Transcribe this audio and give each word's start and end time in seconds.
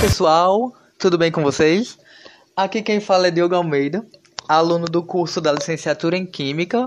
pessoal, 0.00 0.74
tudo 0.98 1.16
bem 1.16 1.32
com 1.32 1.42
vocês? 1.42 1.98
Aqui 2.54 2.82
quem 2.82 3.00
fala 3.00 3.28
é 3.28 3.30
Diogo 3.30 3.54
Almeida, 3.54 4.06
aluno 4.46 4.84
do 4.86 5.02
curso 5.02 5.40
da 5.40 5.52
licenciatura 5.52 6.16
em 6.16 6.26
Química 6.26 6.86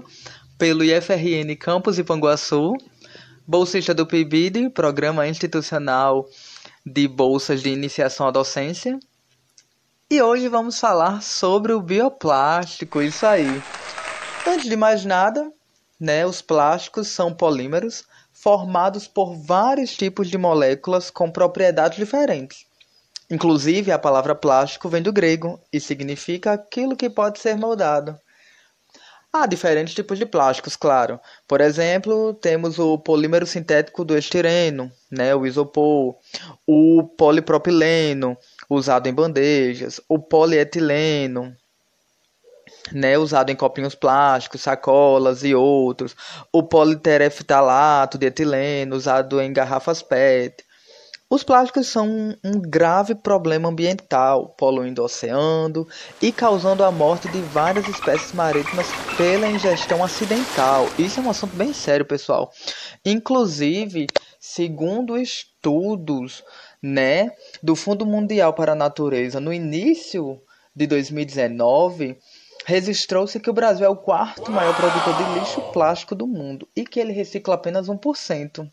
pelo 0.60 0.84
IFRN 0.84 1.56
Campus 1.60 1.98
Ipanguaçu, 1.98 2.74
bolsista 3.48 3.96
do 3.96 4.06
PIBID, 4.06 4.70
Programa 4.70 5.28
Institucional 5.28 6.28
de 6.86 7.08
Bolsas 7.08 7.64
de 7.64 7.70
Iniciação 7.70 8.28
à 8.28 8.32
Docência. 8.32 9.00
E 10.10 10.22
hoje 10.22 10.48
vamos 10.48 10.80
falar 10.80 11.22
sobre 11.24 11.74
o 11.74 11.82
bioplástico, 11.82 13.02
isso 13.02 13.26
aí. 13.26 13.62
Antes 14.46 14.70
de 14.70 14.76
mais 14.76 15.04
nada, 15.04 15.52
né, 16.00 16.26
os 16.28 16.44
plásticos 16.44 17.08
são 17.08 17.34
polímeros 17.34 18.04
formados 18.32 19.08
por 19.08 19.36
vários 19.36 19.96
tipos 19.98 20.30
de 20.30 20.38
moléculas 20.38 21.10
com 21.10 21.32
propriedades 21.32 21.98
diferentes. 21.98 22.69
Inclusive, 23.30 23.92
a 23.92 24.00
palavra 24.00 24.34
plástico 24.34 24.90
vem 24.90 25.04
do 25.04 25.14
grego 25.14 25.62
e 25.72 25.80
significa 25.80 26.54
aquilo 26.54 26.96
que 26.96 27.10
pode 27.10 27.40
ser 27.40 27.56
moldado. 27.56 28.18
Há 29.32 29.46
diferentes 29.46 29.94
tipos 29.94 30.18
de 30.18 30.26
plásticos, 30.26 30.76
claro. 30.76 31.20
Por 31.48 31.62
exemplo, 31.62 32.34
temos 32.34 32.80
o 32.80 32.98
polímero 32.98 33.46
sintético 33.46 34.04
do 34.04 34.18
estireno, 34.18 34.92
né, 35.12 35.36
o 35.36 35.46
isopor, 35.46 36.16
o 36.66 37.04
polipropileno, 37.16 38.36
usado 38.68 39.08
em 39.08 39.14
bandejas, 39.14 40.02
o 40.10 40.18
polietileno, 40.18 41.56
né, 42.92 43.20
usado 43.20 43.52
em 43.52 43.56
copinhos 43.56 43.94
plásticos, 43.94 44.62
sacolas 44.62 45.44
e 45.44 45.54
outros, 45.54 46.16
o 46.52 46.64
politereftalato 46.64 48.18
de 48.18 48.26
etileno, 48.26 48.96
usado 48.96 49.40
em 49.40 49.54
garrafas 49.54 50.02
PET, 50.02 50.66
os 51.30 51.44
plásticos 51.44 51.86
são 51.88 52.36
um 52.44 52.60
grave 52.60 53.14
problema 53.14 53.70
ambiental, 53.70 54.50
poluindo 54.58 55.04
o 55.04 55.06
oceano 55.06 55.88
e 56.20 56.32
causando 56.32 56.84
a 56.84 56.92
morte 56.92 57.30
de 57.30 57.40
várias 57.40 57.88
espécies 57.88 58.34
marítimas 58.34 58.88
pela 59.16 59.48
ingestão 59.48 60.04
acidental. 60.04 60.88
Isso 60.98 61.20
é 61.20 61.24
um 61.24 61.30
assunto 61.30 61.56
bem 61.56 61.72
sério, 61.72 62.04
pessoal. 62.04 62.52
Inclusive, 63.06 64.08
segundo 64.40 65.16
estudos, 65.16 66.44
né, 66.82 67.32
do 67.62 67.76
Fundo 67.76 68.08
Mundial 68.08 68.54
para 68.54 68.72
a 68.72 68.76
Natureza, 68.76 69.40
no 69.40 69.54
início 69.54 70.42
de 70.76 70.88
2019, 70.88 72.18
registrou-se 72.66 73.40
que 73.40 73.52
o 73.52 73.54
Brasil 73.54 73.86
é 73.86 73.90
o 73.90 73.96
quarto 73.96 74.52
maior 74.52 74.76
produtor 74.76 75.16
de 75.16 75.40
lixo 75.40 75.62
plástico 75.72 76.16
do 76.16 76.26
mundo 76.26 76.68
e 76.76 76.84
que 76.84 77.00
ele 77.00 77.14
recicla 77.14 77.54
apenas 77.54 77.88
1% 77.88 78.68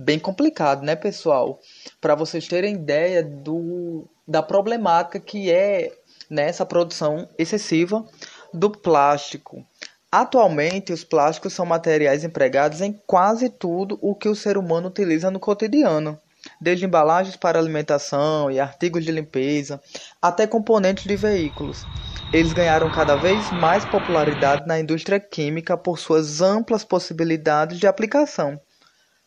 bem 0.00 0.18
complicado, 0.18 0.82
né, 0.82 0.96
pessoal? 0.96 1.60
Para 2.00 2.14
vocês 2.14 2.48
terem 2.48 2.74
ideia 2.74 3.22
do, 3.22 4.08
da 4.26 4.42
problemática 4.42 5.20
que 5.20 5.50
é 5.50 5.92
nessa 6.28 6.64
né, 6.64 6.68
produção 6.68 7.28
excessiva 7.38 8.04
do 8.52 8.70
plástico. 8.70 9.64
Atualmente, 10.10 10.92
os 10.92 11.04
plásticos 11.04 11.52
são 11.52 11.66
materiais 11.66 12.24
empregados 12.24 12.80
em 12.80 12.98
quase 13.06 13.48
tudo 13.48 13.98
o 14.00 14.14
que 14.14 14.28
o 14.28 14.34
ser 14.34 14.56
humano 14.56 14.88
utiliza 14.88 15.30
no 15.30 15.38
cotidiano, 15.38 16.18
desde 16.60 16.84
embalagens 16.84 17.36
para 17.36 17.58
alimentação 17.58 18.50
e 18.50 18.58
artigos 18.58 19.04
de 19.04 19.12
limpeza, 19.12 19.80
até 20.20 20.46
componentes 20.46 21.04
de 21.04 21.14
veículos. 21.14 21.86
Eles 22.32 22.52
ganharam 22.52 22.90
cada 22.90 23.16
vez 23.16 23.52
mais 23.52 23.84
popularidade 23.84 24.66
na 24.66 24.80
indústria 24.80 25.20
química 25.20 25.76
por 25.76 25.98
suas 25.98 26.40
amplas 26.40 26.84
possibilidades 26.84 27.78
de 27.78 27.86
aplicação 27.86 28.58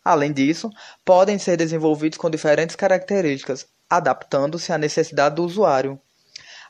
Além 0.03 0.33
disso, 0.33 0.69
podem 1.05 1.39
ser 1.39 1.55
desenvolvidos 1.55 2.17
com 2.17 2.29
diferentes 2.29 2.75
características, 2.75 3.65
adaptando-se 3.89 4.73
à 4.73 4.77
necessidade 4.77 5.35
do 5.35 5.45
usuário. 5.45 5.99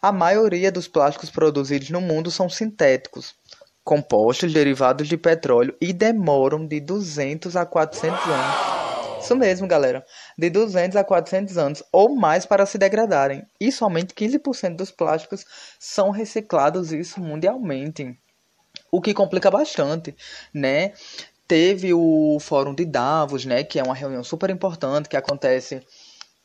A 0.01 0.11
maioria 0.11 0.71
dos 0.71 0.87
plásticos 0.87 1.29
produzidos 1.29 1.89
no 1.89 2.01
mundo 2.01 2.29
são 2.29 2.49
sintéticos, 2.49 3.33
compostos 3.83 4.53
derivados 4.53 5.07
de 5.07 5.17
petróleo 5.17 5.75
e 5.81 5.91
demoram 5.91 6.67
de 6.67 6.79
200 6.79 7.55
a 7.55 7.65
400 7.65 8.19
anos. 8.25 8.73
Isso 9.23 9.35
mesmo, 9.37 9.65
galera. 9.65 10.05
De 10.37 10.49
200 10.49 10.97
a 10.97 11.03
400 11.03 11.57
anos 11.57 11.83
ou 11.93 12.13
mais 12.13 12.45
para 12.45 12.65
se 12.65 12.77
degradarem. 12.77 13.45
E 13.59 13.71
somente 13.71 14.13
15% 14.13 14.75
dos 14.75 14.91
plásticos 14.91 15.45
são 15.79 16.11
reciclados, 16.11 16.91
isso 16.91 17.21
mundialmente. 17.21 18.19
O 18.91 19.01
que 19.01 19.13
complica 19.13 19.49
bastante, 19.49 20.13
né? 20.53 20.91
Teve 21.47 21.93
o 21.93 22.37
Fórum 22.39 22.73
de 22.73 22.85
Davos, 22.85 23.45
né, 23.45 23.63
que 23.63 23.79
é 23.79 23.83
uma 23.83 23.95
reunião 23.95 24.23
super 24.23 24.49
importante 24.49 25.09
que 25.09 25.17
acontece 25.17 25.81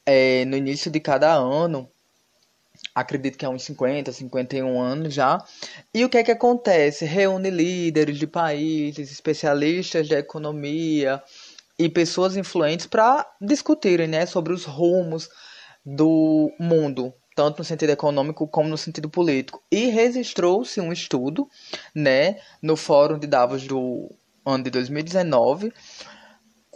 é, 0.05 0.45
no 0.45 0.57
início 0.57 0.91
de 0.91 1.01
cada 1.01 1.33
ano. 1.35 1.89
Acredito 2.95 3.37
que 3.37 3.45
é 3.45 3.49
uns 3.49 3.63
50, 3.65 4.13
51 4.13 4.81
anos 4.81 5.15
já. 5.15 5.45
E 5.93 6.05
o 6.05 6.09
que 6.09 6.19
é 6.19 6.25
que 6.25 6.31
acontece? 6.31 7.05
Reúne 7.05 7.51
líderes 7.51 8.19
de 8.19 8.27
países, 8.27 9.11
especialistas 9.11 10.09
de 10.09 10.15
economia 10.15 11.23
e 11.79 11.89
pessoas 11.89 12.37
influentes 12.37 12.87
para 12.87 13.27
discutirem 13.41 14.09
né, 14.09 14.27
sobre 14.27 14.53
os 14.53 14.65
rumos 14.65 15.29
do 15.85 16.53
mundo, 16.59 17.15
tanto 17.35 17.59
no 17.59 17.65
sentido 17.65 17.91
econômico 17.91 18.49
como 18.49 18.69
no 18.69 18.77
sentido 18.77 19.09
político. 19.09 19.63
E 19.71 19.87
registrou-se 19.87 20.81
um 20.81 20.93
estudo 20.93 21.49
né, 21.95 22.41
no 22.61 22.77
Fórum 22.77 23.19
de 23.19 23.27
Davos 23.27 23.67
do 23.67 24.11
ano 24.51 24.65
de 24.65 24.71
2019, 24.71 25.73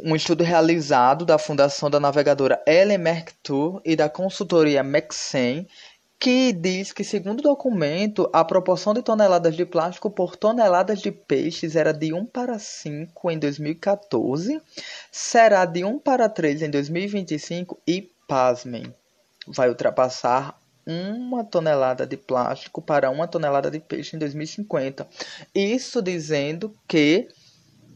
um 0.00 0.14
estudo 0.14 0.44
realizado 0.44 1.24
da 1.24 1.38
Fundação 1.38 1.88
da 1.88 2.00
Navegadora 2.00 2.62
Ellen 2.66 2.98
Merctour 2.98 3.80
e 3.84 3.96
da 3.96 4.08
consultoria 4.08 4.82
Maxen, 4.82 5.66
que 6.18 6.52
diz 6.52 6.92
que, 6.92 7.02
segundo 7.02 7.40
o 7.40 7.42
documento, 7.42 8.30
a 8.32 8.44
proporção 8.44 8.94
de 8.94 9.02
toneladas 9.02 9.56
de 9.56 9.64
plástico 9.64 10.10
por 10.10 10.36
toneladas 10.36 11.00
de 11.00 11.10
peixes 11.10 11.74
era 11.74 11.92
de 11.92 12.12
1 12.12 12.26
para 12.26 12.58
5 12.58 13.30
em 13.30 13.38
2014, 13.38 14.60
será 15.10 15.64
de 15.64 15.84
1 15.84 15.98
para 15.98 16.28
3 16.28 16.62
em 16.62 16.70
2025 16.70 17.80
e, 17.86 18.08
pasmem, 18.28 18.94
vai 19.48 19.68
ultrapassar 19.68 20.56
uma 20.86 21.44
tonelada 21.44 22.06
de 22.06 22.16
plástico 22.16 22.82
para 22.82 23.10
uma 23.10 23.26
tonelada 23.26 23.70
de 23.70 23.80
peixe 23.80 24.16
em 24.16 24.18
2050. 24.18 25.06
Isso 25.54 26.02
dizendo 26.02 26.74
que 26.86 27.28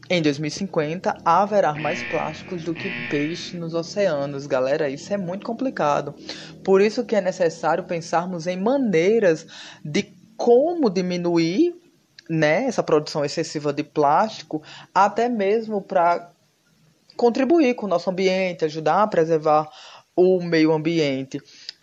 em 0.09 0.21
2050 0.21 1.17
haverá 1.25 1.73
mais 1.73 2.01
plásticos 2.03 2.63
do 2.63 2.73
que 2.73 2.89
peixe 3.09 3.57
nos 3.57 3.73
oceanos, 3.73 4.47
galera. 4.47 4.89
Isso 4.89 5.13
é 5.13 5.17
muito 5.17 5.45
complicado. 5.45 6.15
Por 6.63 6.81
isso 6.81 7.05
que 7.05 7.15
é 7.15 7.21
necessário 7.21 7.83
pensarmos 7.83 8.47
em 8.47 8.57
maneiras 8.57 9.45
de 9.83 10.13
como 10.37 10.89
diminuir 10.89 11.75
né, 12.29 12.65
essa 12.65 12.83
produção 12.83 13.25
excessiva 13.25 13.73
de 13.73 13.83
plástico, 13.83 14.61
até 14.93 15.27
mesmo 15.27 15.81
para 15.81 16.31
contribuir 17.15 17.73
com 17.73 17.85
o 17.85 17.89
nosso 17.89 18.09
ambiente, 18.09 18.65
ajudar 18.65 19.03
a 19.03 19.07
preservar 19.07 19.69
o 20.15 20.41
meio 20.41 20.71
ambiente. 20.71 21.41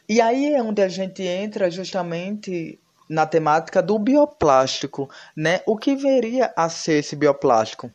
E 0.08 0.20
aí 0.20 0.54
é 0.54 0.62
onde 0.62 0.82
a 0.82 0.88
gente 0.88 1.22
entra 1.22 1.70
justamente 1.70 2.78
na 3.08 3.26
temática 3.26 3.82
do 3.82 3.98
bioplástico, 3.98 5.10
né? 5.36 5.60
O 5.66 5.76
que 5.76 5.94
viria 5.94 6.52
a 6.56 6.68
ser 6.68 7.00
esse 7.00 7.16
bioplástico? 7.16 7.90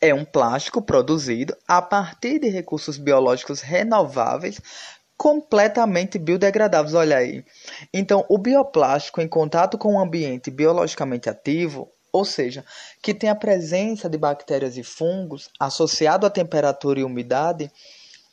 É 0.00 0.14
um 0.14 0.24
plástico 0.24 0.80
produzido 0.80 1.54
a 1.68 1.82
partir 1.82 2.38
de 2.38 2.48
recursos 2.48 2.96
biológicos 2.96 3.60
renováveis 3.60 4.60
completamente 5.16 6.18
biodegradáveis, 6.18 6.94
olha 6.94 7.18
aí. 7.18 7.44
Então, 7.92 8.24
o 8.26 8.38
bioplástico 8.38 9.20
em 9.20 9.28
contato 9.28 9.76
com 9.76 9.94
o 9.94 10.00
ambiente 10.00 10.50
biologicamente 10.50 11.28
ativo, 11.28 11.92
ou 12.10 12.24
seja, 12.24 12.64
que 13.02 13.12
tem 13.12 13.28
a 13.28 13.34
presença 13.34 14.08
de 14.08 14.16
bactérias 14.16 14.78
e 14.78 14.82
fungos 14.82 15.50
associado 15.60 16.24
à 16.24 16.30
temperatura 16.30 17.00
e 17.00 17.04
umidade, 17.04 17.70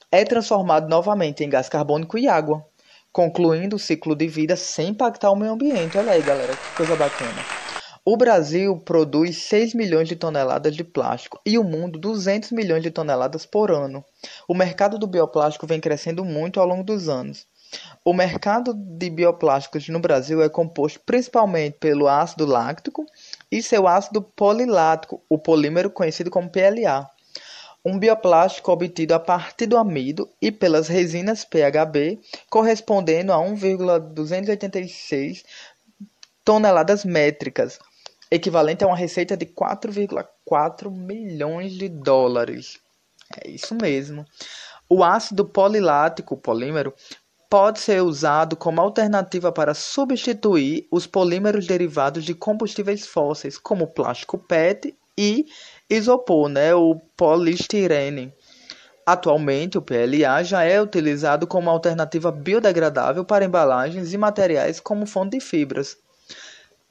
é 0.09 0.23
transformado 0.23 0.87
novamente 0.87 1.43
em 1.43 1.49
gás 1.49 1.67
carbônico 1.67 2.17
e 2.17 2.29
água, 2.29 2.65
concluindo 3.11 3.75
o 3.75 3.79
ciclo 3.79 4.15
de 4.15 4.27
vida 4.27 4.55
sem 4.55 4.89
impactar 4.89 5.31
o 5.31 5.35
meio 5.35 5.51
ambiente. 5.51 5.97
Olha 5.97 6.13
aí, 6.13 6.21
galera, 6.21 6.53
que 6.53 6.77
coisa 6.77 6.95
bacana. 6.95 7.66
O 8.09 8.15
Brasil 8.15 8.77
produz 8.77 9.35
6 9.35 9.73
milhões 9.73 10.07
de 10.07 10.15
toneladas 10.15 10.73
de 10.73 10.81
plástico 10.81 11.41
e 11.45 11.57
o 11.57 11.63
mundo 11.63 11.99
200 11.99 12.53
milhões 12.53 12.81
de 12.81 12.89
toneladas 12.89 13.45
por 13.45 13.69
ano. 13.69 14.01
O 14.47 14.53
mercado 14.53 14.97
do 14.97 15.05
bioplástico 15.05 15.67
vem 15.67 15.81
crescendo 15.81 16.23
muito 16.23 16.57
ao 16.57 16.65
longo 16.65 16.85
dos 16.85 17.09
anos. 17.09 17.45
O 18.05 18.13
mercado 18.13 18.73
de 18.73 19.09
bioplásticos 19.09 19.89
no 19.89 19.99
Brasil 19.99 20.41
é 20.41 20.47
composto 20.47 21.01
principalmente 21.05 21.79
pelo 21.81 22.07
ácido 22.07 22.45
láctico 22.45 23.05
e 23.51 23.61
seu 23.61 23.85
ácido 23.85 24.21
polilático, 24.21 25.21
o 25.27 25.37
polímero 25.37 25.89
conhecido 25.89 26.31
como 26.31 26.49
PLA. 26.49 27.11
Um 27.83 27.99
bioplástico 27.99 28.71
obtido 28.71 29.15
a 29.15 29.19
partir 29.19 29.65
do 29.65 29.75
amido 29.75 30.29
e 30.41 30.49
pelas 30.49 30.87
resinas 30.87 31.43
PHB, 31.43 32.21
correspondendo 32.49 33.33
a 33.33 33.37
1,286 33.37 35.43
toneladas 36.45 37.03
métricas, 37.03 37.77
equivalente 38.29 38.83
a 38.83 38.87
uma 38.87 38.97
receita 38.97 39.35
de 39.35 39.45
4,4 39.45 40.91
milhões 40.91 41.73
de 41.73 41.89
dólares. 41.89 42.79
É 43.43 43.49
isso 43.49 43.75
mesmo. 43.75 44.25
O 44.89 45.03
ácido 45.03 45.45
polilático, 45.45 46.37
polímero, 46.37 46.93
pode 47.49 47.79
ser 47.79 48.01
usado 48.01 48.55
como 48.55 48.81
alternativa 48.81 49.51
para 49.51 49.73
substituir 49.73 50.87
os 50.91 51.07
polímeros 51.07 51.65
derivados 51.65 52.23
de 52.23 52.33
combustíveis 52.33 53.05
fósseis, 53.05 53.57
como 53.57 53.87
plástico 53.87 54.37
PET 54.37 54.95
e 55.17 55.45
isopor, 55.89 56.49
né, 56.49 56.75
o 56.75 56.95
polistirene. 57.15 58.33
Atualmente, 59.05 59.77
o 59.77 59.81
PLA 59.81 60.43
já 60.43 60.63
é 60.63 60.81
utilizado 60.81 61.47
como 61.47 61.69
alternativa 61.69 62.29
biodegradável 62.29 63.23
para 63.23 63.45
embalagens 63.45 64.13
e 64.13 64.17
materiais 64.17 64.81
como 64.81 65.05
fonte 65.05 65.37
de 65.37 65.39
fibras. 65.39 65.97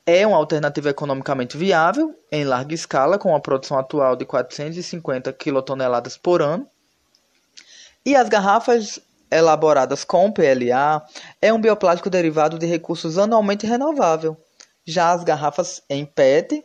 É 0.09 0.25
uma 0.25 0.37
alternativa 0.37 0.89
economicamente 0.89 1.57
viável, 1.57 2.17
em 2.31 2.45
larga 2.45 2.73
escala, 2.73 3.19
com 3.19 3.35
a 3.35 3.41
produção 3.41 3.77
atual 3.77 4.15
de 4.15 4.25
450 4.25 5.33
quilotoneladas 5.33 6.17
por 6.17 6.41
ano. 6.41 6.65
E 8.05 8.15
as 8.15 8.29
garrafas 8.29 9.01
elaboradas 9.29 10.05
com 10.05 10.31
PLA 10.31 11.05
é 11.43 11.53
um 11.53 11.61
bioplástico 11.61 12.09
derivado 12.09 12.57
de 12.57 12.67
recursos 12.67 13.19
anualmente 13.19 13.67
renovável. 13.67 14.37
Já 14.85 15.11
as 15.11 15.25
garrafas 15.25 15.83
em 15.91 16.07
PET, 16.07 16.65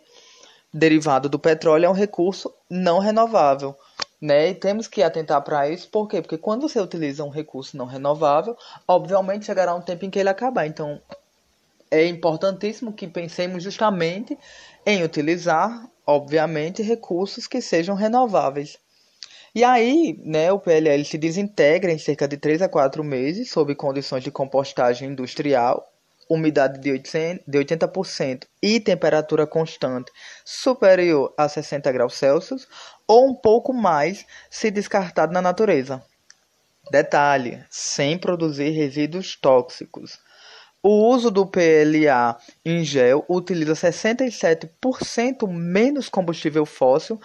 derivado 0.71 1.27
do 1.27 1.39
petróleo, 1.39 1.85
é 1.85 1.89
um 1.89 1.93
recurso 1.93 2.53
não 2.69 2.99
renovável. 2.99 3.75
Né? 4.21 4.49
E 4.49 4.53
temos 4.53 4.87
que 4.87 5.01
atentar 5.01 5.41
para 5.41 5.67
isso, 5.67 5.89
por 5.89 6.07
quê? 6.07 6.21
Porque 6.21 6.37
quando 6.37 6.69
você 6.69 6.79
utiliza 6.79 7.23
um 7.23 7.29
recurso 7.29 7.75
não 7.75 7.87
renovável, 7.87 8.55
obviamente 8.87 9.47
chegará 9.47 9.73
um 9.73 9.81
tempo 9.81 10.05
em 10.05 10.11
que 10.11 10.19
ele 10.19 10.29
acabar. 10.29 10.67
Então, 10.67 11.01
é 11.91 12.07
importantíssimo 12.07 12.93
que 12.93 13.05
pensemos 13.05 13.61
justamente 13.61 14.37
em 14.85 15.03
utilizar, 15.03 15.87
obviamente, 16.07 16.81
recursos 16.81 17.45
que 17.45 17.61
sejam 17.61 17.93
renováveis. 17.93 18.79
E 19.53 19.65
aí, 19.65 20.17
né, 20.23 20.49
o 20.49 20.59
PLL 20.59 21.03
se 21.03 21.17
desintegra 21.17 21.91
em 21.91 21.97
cerca 21.97 22.25
de 22.25 22.37
3 22.37 22.61
a 22.61 22.69
4 22.69 23.03
meses, 23.03 23.51
sob 23.51 23.75
condições 23.75 24.23
de 24.23 24.31
compostagem 24.31 25.09
industrial, 25.09 25.91
umidade 26.29 26.79
de 26.79 26.89
80% 26.89 28.47
e 28.63 28.79
temperatura 28.79 29.45
constante 29.45 30.09
superior 30.45 31.33
a 31.37 31.49
60 31.49 31.91
graus 31.91 32.13
Celsius, 32.13 32.65
ou 33.05 33.27
um 33.27 33.35
pouco 33.35 33.73
mais 33.73 34.25
se 34.49 34.71
descartado 34.71 35.33
na 35.33 35.41
natureza. 35.41 36.01
Detalhe: 36.89 37.61
sem 37.69 38.17
produzir 38.17 38.69
resíduos 38.69 39.35
tóxicos. 39.35 40.17
O 40.83 41.13
uso 41.13 41.29
do 41.29 41.45
PLA 41.45 42.39
em 42.65 42.83
gel 42.83 43.23
utiliza 43.29 43.73
67% 43.73 45.47
menos 45.47 46.09
combustível 46.09 46.65
fóssil 46.65 47.21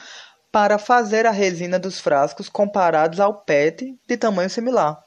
para 0.53 0.79
fazer 0.79 1.25
a 1.25 1.31
resina 1.31 1.79
dos 1.79 1.99
frascos 1.99 2.51
comparados 2.51 3.19
ao 3.19 3.33
PET 3.33 3.99
de 4.07 4.17
tamanho 4.19 4.51
similar. 4.51 5.03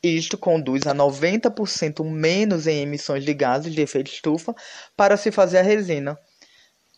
Isto 0.00 0.38
conduz 0.38 0.86
a 0.86 0.94
90% 0.94 2.04
menos 2.04 2.68
em 2.68 2.80
emissões 2.80 3.24
de 3.24 3.34
gases 3.34 3.74
de 3.74 3.82
efeito 3.82 4.12
estufa 4.12 4.54
para 4.96 5.16
se 5.16 5.32
fazer 5.32 5.58
a 5.58 5.62
resina. 5.62 6.16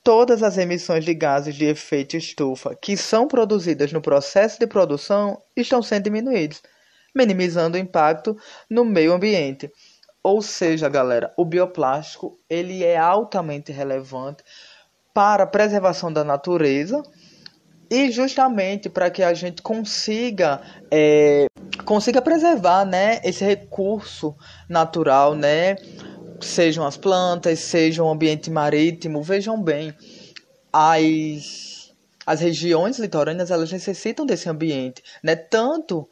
Todas 0.04 0.42
as 0.42 0.58
emissões 0.58 1.06
de 1.06 1.14
gases 1.14 1.54
de 1.54 1.64
efeito 1.64 2.18
estufa 2.18 2.76
que 2.76 2.98
são 2.98 3.26
produzidas 3.26 3.92
no 3.92 4.02
processo 4.02 4.58
de 4.58 4.66
produção 4.66 5.40
estão 5.56 5.82
sendo 5.82 6.04
diminuídas, 6.04 6.60
minimizando 7.14 7.78
o 7.78 7.80
impacto 7.80 8.36
no 8.68 8.84
meio 8.84 9.14
ambiente. 9.14 9.70
Ou 10.22 10.40
seja, 10.40 10.88
galera, 10.88 11.32
o 11.36 11.44
bioplástico 11.44 12.38
ele 12.48 12.84
é 12.84 12.96
altamente 12.96 13.72
relevante 13.72 14.44
para 15.12 15.44
a 15.44 15.46
preservação 15.46 16.12
da 16.12 16.22
natureza 16.22 17.02
e 17.90 18.10
justamente 18.10 18.88
para 18.88 19.10
que 19.10 19.22
a 19.22 19.34
gente 19.34 19.60
consiga 19.60 20.62
é, 20.90 21.46
consiga 21.84 22.22
preservar 22.22 22.86
né 22.86 23.20
esse 23.22 23.44
recurso 23.44 24.34
natural 24.66 25.34
né 25.34 25.76
sejam 26.40 26.86
as 26.86 26.96
plantas 26.96 27.58
sejam 27.58 28.06
o 28.06 28.10
ambiente 28.10 28.50
marítimo. 28.50 29.22
Vejam 29.22 29.62
bem 29.62 29.94
as 30.72 31.92
as 32.24 32.40
regiões 32.40 32.98
litorâneas 32.98 33.50
elas 33.50 33.70
necessitam 33.70 34.24
desse 34.24 34.48
ambiente 34.48 35.02
né 35.22 35.36
tanto 35.36 36.08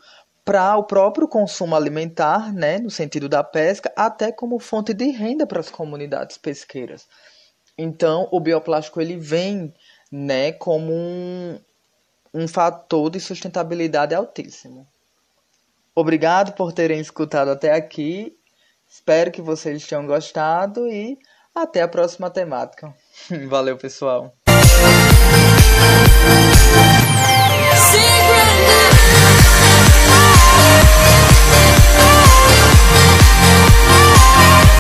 para 0.50 0.76
o 0.76 0.82
próprio 0.82 1.28
consumo 1.28 1.76
alimentar, 1.76 2.52
né, 2.52 2.76
no 2.80 2.90
sentido 2.90 3.28
da 3.28 3.44
pesca, 3.44 3.92
até 3.94 4.32
como 4.32 4.58
fonte 4.58 4.92
de 4.92 5.08
renda 5.08 5.46
para 5.46 5.60
as 5.60 5.70
comunidades 5.70 6.36
pesqueiras. 6.36 7.06
Então, 7.78 8.26
o 8.32 8.40
bioplástico 8.40 9.00
ele 9.00 9.16
vem, 9.16 9.72
né, 10.10 10.50
como 10.50 10.92
um, 10.92 11.56
um 12.34 12.48
fator 12.48 13.10
de 13.10 13.20
sustentabilidade 13.20 14.12
altíssimo. 14.12 14.84
Obrigado 15.94 16.52
por 16.54 16.72
terem 16.72 16.98
escutado 16.98 17.52
até 17.52 17.72
aqui. 17.72 18.36
Espero 18.88 19.30
que 19.30 19.40
vocês 19.40 19.86
tenham 19.86 20.04
gostado 20.04 20.88
e 20.88 21.16
até 21.54 21.80
a 21.80 21.86
próxima 21.86 22.28
temática. 22.28 22.92
Valeu, 23.48 23.76
pessoal. 23.76 24.34